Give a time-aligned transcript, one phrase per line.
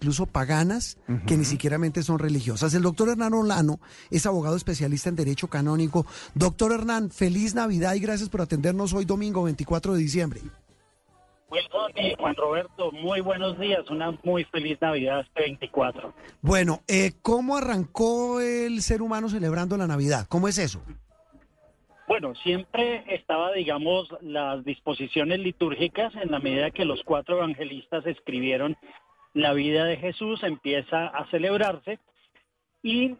[0.00, 2.72] incluso paganas, que ni siquiera son religiosas.
[2.72, 6.06] El doctor Hernán Olano es abogado especialista en Derecho Canónico.
[6.34, 10.40] Doctor Hernán, feliz Navidad y gracias por atendernos hoy domingo 24 de diciembre.
[12.18, 16.14] Juan Roberto, muy buenos días, una muy feliz Navidad este 24.
[16.40, 20.26] Bueno, eh, ¿cómo arrancó el ser humano celebrando la Navidad?
[20.28, 20.80] ¿Cómo es eso?
[22.06, 28.76] Bueno, siempre estaba, digamos, las disposiciones litúrgicas en la medida que los cuatro evangelistas escribieron
[29.34, 31.98] la vida de Jesús, empieza a celebrarse
[32.82, 33.16] y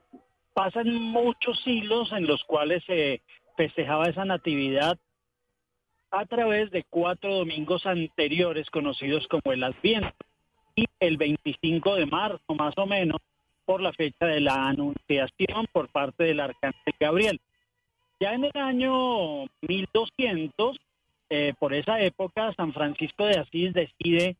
[0.54, 3.22] pasan muchos siglos en los cuales se
[3.56, 4.98] festejaba esa natividad
[6.10, 10.14] a través de cuatro domingos anteriores conocidos como el Adviento
[10.74, 13.20] y el 25 de marzo más o menos
[13.64, 17.40] por la fecha de la anunciación por parte del arcángel Gabriel.
[18.18, 20.76] Ya en el año 1200,
[21.30, 24.36] eh, por esa época, San Francisco de Asís decide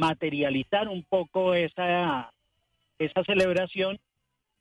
[0.00, 2.32] materializar un poco esa,
[2.98, 3.98] esa celebración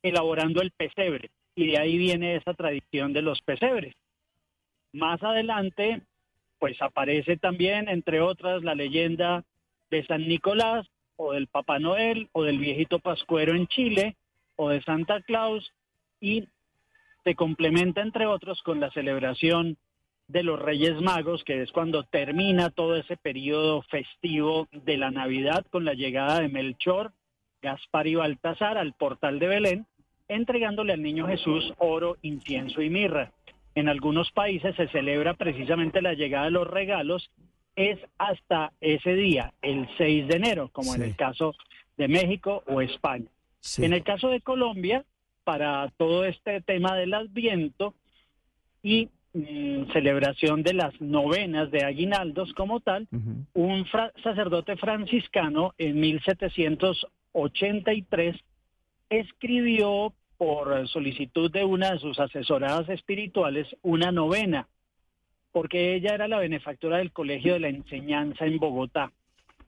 [0.03, 1.29] elaborando el pesebre.
[1.55, 3.95] Y de ahí viene esa tradición de los pesebres.
[4.91, 6.01] Más adelante,
[6.59, 9.43] pues aparece también, entre otras, la leyenda
[9.89, 14.15] de San Nicolás o del Papá Noel o del viejito Pascuero en Chile
[14.57, 15.71] o de Santa Claus
[16.19, 16.47] y
[17.23, 19.77] se complementa, entre otros, con la celebración
[20.29, 25.65] de los Reyes Magos, que es cuando termina todo ese periodo festivo de la Navidad
[25.71, 27.11] con la llegada de Melchor,
[27.63, 29.85] Gaspar y Baltasar al portal de Belén,
[30.27, 33.31] entregándole al niño Jesús oro, incienso y mirra.
[33.73, 37.31] En algunos países se celebra precisamente la llegada de los regalos,
[37.75, 41.55] es hasta ese día, el 6 de enero, como en el caso
[41.97, 43.25] de México o España.
[43.79, 45.05] En el caso de Colombia,
[45.43, 47.95] para todo este tema del Adviento
[48.83, 53.07] y mm, celebración de las novenas de aguinaldos como tal,
[53.53, 53.85] un
[54.23, 58.37] sacerdote franciscano en 1783
[59.09, 64.67] escribió por solicitud de una de sus asesoradas espirituales una novena,
[65.51, 69.11] porque ella era la benefactora del Colegio de la Enseñanza en Bogotá.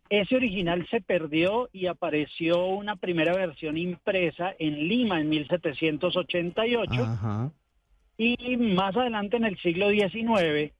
[0.10, 7.52] Ese original se perdió y apareció una primera versión impresa en Lima en 1788.
[8.24, 10.72] Y más adelante en el siglo XIX,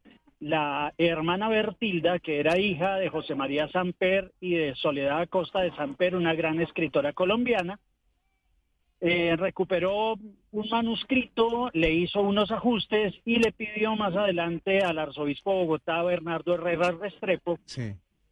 [0.42, 5.72] la hermana Bertilda, que era hija de José María Samper y de Soledad Acosta de
[5.72, 7.80] Samper, una gran escritora colombiana,
[9.00, 10.20] eh, recuperó
[10.52, 16.04] un manuscrito, le hizo unos ajustes y le pidió más adelante al arzobispo de Bogotá,
[16.04, 17.58] Bernardo Herrera Restrepo,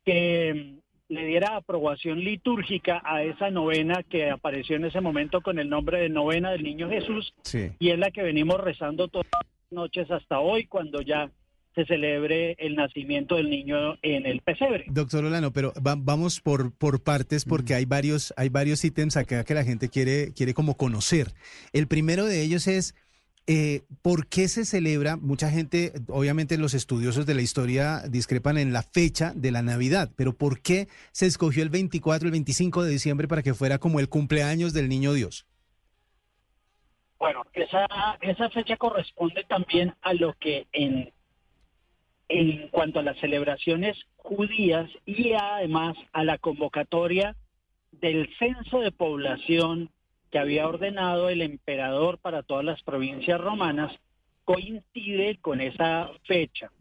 [0.05, 0.78] que
[1.09, 5.99] le diera aprobación litúrgica a esa novena que apareció en ese momento con el nombre
[5.99, 7.33] de Novena del Niño Jesús,
[7.79, 11.31] y es la que venimos rezando todas las noches hasta hoy, cuando ya
[11.75, 14.85] se celebre el nacimiento del niño en el pesebre.
[14.87, 19.53] Doctor Olano, pero vamos por, por partes porque hay varios, hay varios ítems acá que
[19.53, 21.33] la gente quiere, quiere como conocer.
[21.73, 22.95] El primero de ellos es
[23.51, 25.17] eh, ¿por qué se celebra?
[25.17, 30.11] Mucha gente, obviamente los estudiosos de la historia discrepan en la fecha de la Navidad,
[30.15, 33.99] pero ¿por qué se escogió el 24, el 25 de diciembre para que fuera como
[33.99, 35.47] el cumpleaños del niño Dios?
[37.17, 37.87] Bueno, esa,
[38.21, 41.11] esa fecha corresponde también a lo que en
[42.27, 47.35] en cuanto a las celebraciones judías y además a la convocatoria
[47.91, 49.89] del censo de población
[50.31, 53.93] que había ordenado el emperador para todas las provincias romanas
[54.45, 56.71] coincide con esa fecha.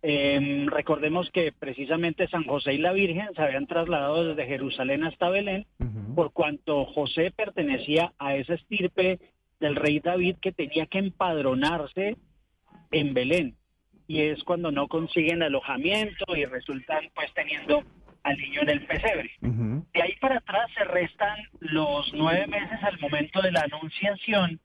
[0.00, 5.28] Em, recordemos que precisamente San José y la Virgen se habían trasladado desde Jerusalén hasta
[5.28, 5.66] Belén,
[6.14, 9.18] por cuanto José pertenecía a esa estirpe
[9.58, 12.16] del rey David que tenía que empadronarse
[12.92, 13.56] en Belén
[14.08, 17.84] y es cuando no consiguen alojamiento y resultan pues teniendo
[18.22, 19.30] al niño en el pesebre.
[19.40, 24.60] De ahí para atrás se restan los nueve meses al momento de la anunciación,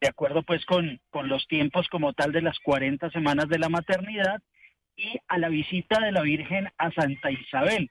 [0.00, 3.68] de acuerdo pues con, con los tiempos como tal de las 40 semanas de la
[3.68, 4.42] maternidad
[4.96, 7.90] y a la visita de la Virgen a Santa Isabel,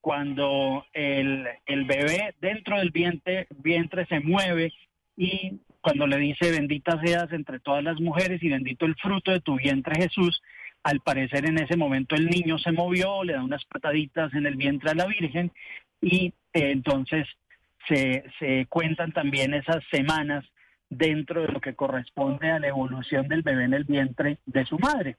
[0.00, 4.72] cuando el, el bebé dentro del vientre, vientre se mueve
[5.16, 9.40] y cuando le dice bendita seas entre todas las mujeres y bendito el fruto de
[9.40, 10.40] tu vientre Jesús,
[10.84, 14.56] al parecer en ese momento el niño se movió, le da unas pataditas en el
[14.56, 15.50] vientre a la Virgen
[16.00, 17.26] y eh, entonces
[17.88, 20.44] se, se cuentan también esas semanas
[20.88, 24.78] dentro de lo que corresponde a la evolución del bebé en el vientre de su
[24.78, 25.16] madre.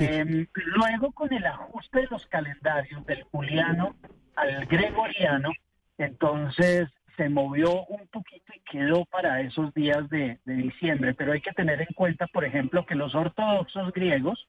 [0.00, 3.94] Em, luego con el ajuste de los calendarios del juliano
[4.36, 5.52] al gregoriano,
[5.98, 11.52] entonces se movió un poquito y quedó para esos días de, diciembre, pero hay que
[11.52, 14.48] tener en cuenta, por ejemplo, que los ortodoxos griegos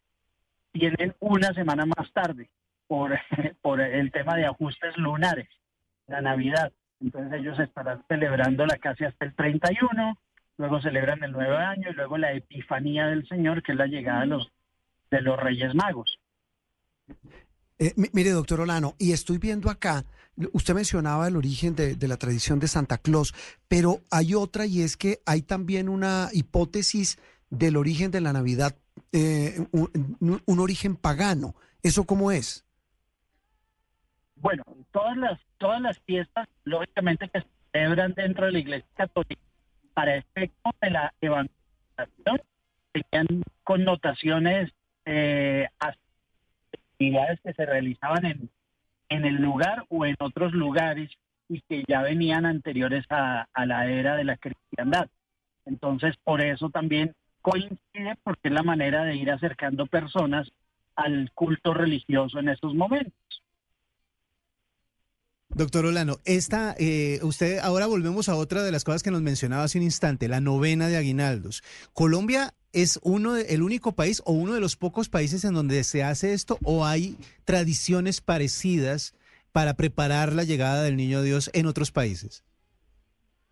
[0.73, 2.49] tienen una semana más tarde
[2.87, 3.17] por,
[3.61, 5.47] por el tema de ajustes lunares.
[6.07, 6.73] la Navidad.
[6.99, 10.17] Entonces ellos estarán celebrándola casi hasta el 31,
[10.57, 14.21] luego celebran el nuevo año y luego la Epifanía del Señor, que es la llegada
[14.21, 14.51] de los,
[15.11, 16.19] de los Reyes Magos.
[17.79, 20.05] Eh, mire, doctor Olano, y estoy viendo acá,
[20.53, 23.33] usted mencionaba el origen de, la tradición de Santa Claus,
[23.67, 27.17] pero hay otra y es que hay también una hipótesis
[27.53, 28.75] del origen de la Navidad,
[29.11, 31.55] eh, un, origen pagano.
[31.83, 32.65] ¿Eso cómo es?
[34.35, 39.41] Bueno, todas las, todas las fiestas, lógicamente, que se celebran dentro de la Iglesia Católica
[39.93, 42.41] para efecto de la evangelización,
[42.91, 44.71] tenían connotaciones
[45.05, 48.49] eh, actividades que se realizaban en,
[49.09, 51.11] en el lugar o en otros lugares
[51.49, 55.07] y que ya venían anteriores a, a la era de la cristiandad.
[55.65, 60.49] Entonces, por eso también coincide porque es la manera de ir acercando personas
[60.95, 63.13] al culto religioso en estos momentos.
[65.49, 69.63] Doctor Olano, esta, eh, usted ahora volvemos a otra de las cosas que nos mencionaba
[69.63, 71.63] hace un instante, la novena de aguinaldos.
[71.93, 75.83] Colombia es uno de, el único país o uno de los pocos países en donde
[75.83, 79.13] se hace esto o hay tradiciones parecidas
[79.51, 82.43] para preparar la llegada del niño Dios en otros países.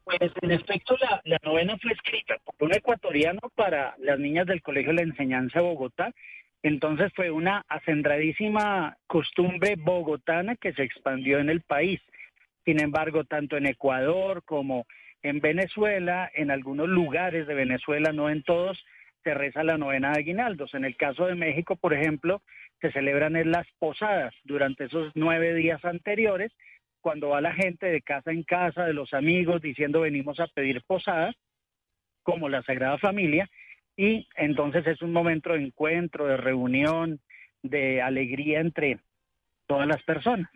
[0.04, 4.90] Pues en efecto la, novena fue escrita por un ecuatoriano para las niñas del Colegio
[4.90, 6.12] de la Enseñanza de Bogotá
[6.64, 12.00] entonces fue una acendradísima costumbre bogotana que se expandió en el país.
[12.66, 14.86] Sin embargo, tanto en Ecuador como
[15.24, 18.84] en Venezuela, en algunos lugares de Venezuela, no en todos,
[19.24, 20.74] se reza la novena de aguinaldos.
[20.76, 22.42] En el caso de México, por ejemplo,
[22.80, 26.52] se celebran en las posadas durante esos nueve días anteriores,
[27.02, 30.82] cuando va la gente de casa en casa, de los amigos, diciendo venimos a pedir
[30.86, 31.36] posadas,
[32.24, 33.50] como la Sagrada Familia,
[33.98, 37.20] y entonces es un momento de encuentro, de reunión,
[37.64, 39.00] de alegría entre
[39.68, 40.50] todas las personas.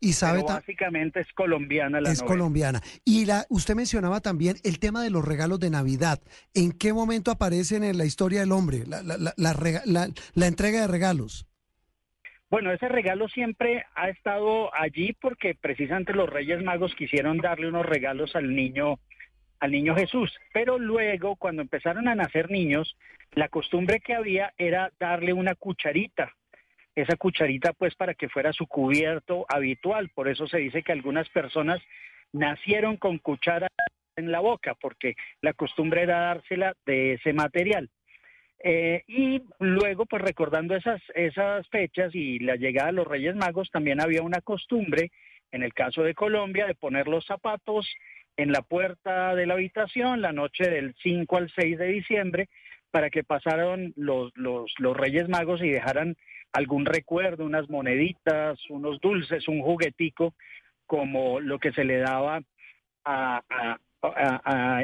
[0.00, 2.80] Y, sabe básicamente es colombiana la Es colombiana.
[3.04, 6.20] Y la usted mencionaba también el tema de los regalos de Navidad.
[6.54, 10.86] ¿En qué momento aparecen en la historia del hombre la, la, la, la entrega de
[10.86, 11.46] regalos?
[12.48, 17.84] Bueno, ese regalo siempre ha estado allí porque precisamente los Reyes Magos quisieron darle unos
[17.84, 19.00] regalos al niño
[19.58, 20.32] al niño Jesús.
[20.52, 22.96] Pero luego, cuando empezaron a nacer niños,
[23.32, 26.34] la costumbre que había era darle una cucharita.
[26.94, 30.10] Esa cucharita, pues, para que fuera su cubierto habitual.
[30.14, 31.80] Por eso se dice que algunas personas
[32.32, 33.68] nacieron con cuchara
[34.16, 37.90] en la boca, porque la costumbre era dársela de ese material.
[38.62, 43.70] Eh, y luego, pues recordando esas, esas fechas y la llegada de los Reyes Magos,
[43.70, 45.10] también había una costumbre,
[45.52, 47.86] en el caso de Colombia, de poner los zapatos
[48.36, 52.48] en la puerta de la habitación la noche del 5 al 6 de diciembre
[52.90, 56.16] para que pasaran los, los, los Reyes Magos y dejaran
[56.52, 60.34] algún recuerdo, unas moneditas, unos dulces, un juguetico,
[60.86, 62.40] como lo que se le daba
[63.04, 63.42] a,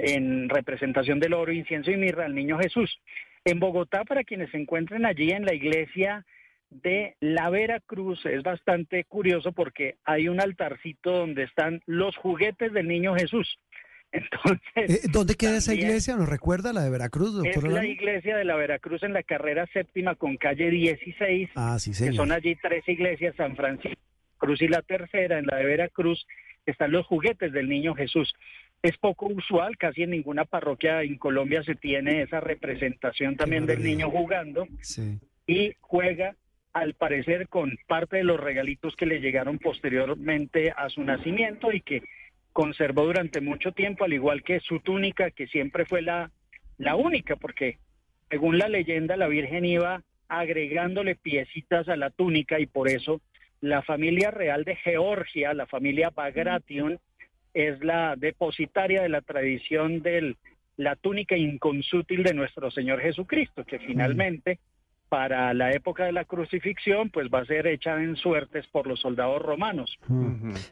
[0.02, 2.98] en representación del oro, incienso y mirra al niño Jesús.
[3.44, 6.24] En Bogotá, para quienes se encuentren allí en la iglesia
[6.70, 12.88] de la Veracruz es bastante curioso porque hay un altarcito donde están los juguetes del
[12.88, 13.58] niño Jesús.
[14.12, 16.16] Entonces, eh, ¿Dónde queda esa iglesia?
[16.16, 17.66] ¿Nos recuerda la de Veracruz, doctor?
[17.66, 21.50] Es la iglesia de la Veracruz en la carrera séptima con calle 16.
[21.54, 23.98] Ah, sí, Que son allí tres iglesias, San Francisco
[24.36, 26.26] Cruz y la tercera, en la de Veracruz,
[26.66, 28.34] están los juguetes del niño Jesús.
[28.82, 33.82] Es poco usual, casi en ninguna parroquia en Colombia se tiene esa representación también del
[33.82, 34.66] niño jugando.
[34.80, 35.18] Sí.
[35.46, 36.34] Y juega
[36.72, 41.80] al parecer con parte de los regalitos que le llegaron posteriormente a su nacimiento y
[41.80, 42.02] que
[42.52, 46.30] conservó durante mucho tiempo, al igual que su túnica, que siempre fue la,
[46.78, 47.78] la única, porque
[48.30, 53.20] según la leyenda la Virgen iba agregándole piecitas a la túnica y por eso
[53.60, 56.98] la familia real de Georgia, la familia Bagration,
[57.54, 60.37] es la depositaria de la tradición de
[60.76, 64.59] la túnica inconsútil de nuestro Señor Jesucristo, que finalmente
[65.12, 68.99] para la época de la crucifixión, pues va a ser hecha en suertes por los
[68.99, 69.99] soldados romanos.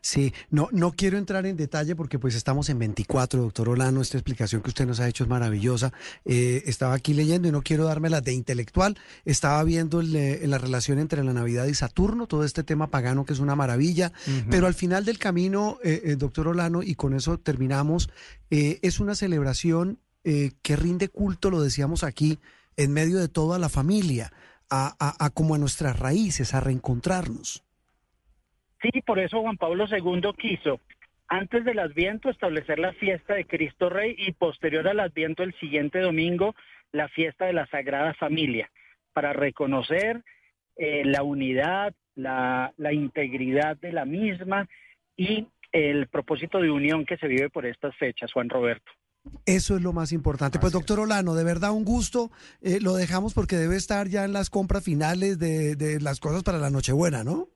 [0.00, 4.16] Sí, no, no quiero entrar en detalle porque pues estamos en 24, doctor Olano, esta
[4.16, 5.92] explicación que usted nos ha hecho es maravillosa.
[6.24, 10.98] Eh, estaba aquí leyendo y no quiero dármela de intelectual, estaba viendo eh, la relación
[11.00, 14.10] entre la Navidad y Saturno, todo este tema pagano que es una maravilla,
[14.48, 18.08] pero al final del camino, eh, doctor Olano, y con eso terminamos,
[18.48, 22.38] es una celebración que rinde culto, lo decíamos aquí,
[22.82, 24.30] en medio de toda la familia,
[24.70, 27.62] a, como a nuestras raíces, a reencontrarnos.
[28.80, 30.80] Sí, por eso Juan Pablo II quiso,
[31.28, 35.98] antes del Adviento, establecer la fiesta de Cristo Rey y posterior al Adviento, el siguiente
[35.98, 36.54] domingo,
[36.92, 38.70] la fiesta de la Sagrada Familia,
[39.12, 40.22] para reconocer
[40.76, 44.68] eh, la unidad, la integridad de la misma
[45.16, 48.90] y el propósito de unión que se vive por estas fechas, Juan Roberto.
[49.46, 50.58] Eso es lo más importante.
[50.58, 52.30] Pues doctor Olano, de verdad un gusto.
[52.60, 56.42] Eh, lo dejamos porque debe estar ya en las compras finales de, de las cosas
[56.42, 57.48] para la Nochebuena, ¿no?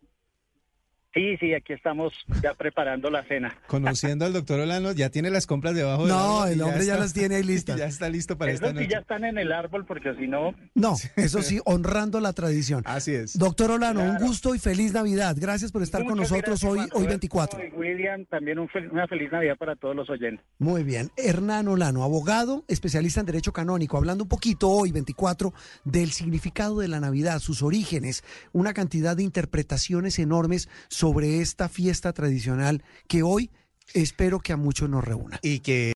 [1.14, 3.56] Sí, sí, aquí estamos ya preparando la cena.
[3.68, 7.36] Conociendo al doctor Olano, ya tiene las compras debajo No, el hombre ya, las tiene
[7.36, 7.76] ahí listas.
[7.78, 10.54] Ya está listo para Eso esta sí ya están en el árbol porque si no...
[10.74, 12.82] No, eso sí, honrando la tradición.
[12.84, 13.38] Así es.
[13.38, 15.36] Doctor Olano, un gusto y feliz Navidad.
[15.38, 17.60] Gracias por estar con nosotros gracias, hoy, Juan hoy Roberto 24.
[17.64, 20.44] y William, también un fel- una feliz Navidad para todos los oyentes.
[20.58, 21.10] Muy bien.
[21.16, 25.54] Hernán Olano, abogado, especialista en Derecho Canónico, hablando un poquito hoy, 24,
[25.84, 30.68] del significado de la Navidad, sus orígenes, una cantidad de interpretaciones enormes
[31.04, 33.50] sobre esta fiesta tradicional que hoy
[33.92, 35.38] espero que a muchos nos reúna.
[35.42, 35.92] Y que